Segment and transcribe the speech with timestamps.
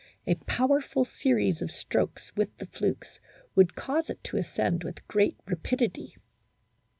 [0.25, 3.19] A powerful series of strokes with the flukes
[3.53, 6.15] would cause it to ascend with great rapidity.